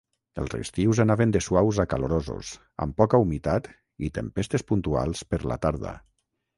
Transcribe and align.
Els 0.43 0.53
estius 0.59 1.01
anaven 1.03 1.33
de 1.35 1.41
suaus 1.49 1.81
a 1.83 1.85
calorosos, 1.91 2.55
amb 2.87 2.99
poca 3.05 3.23
humitat 3.27 3.71
i 4.09 4.13
tempestes 4.19 4.69
puntuals 4.73 5.27
per 5.33 5.45
la 5.51 5.65
tarda. 5.69 5.99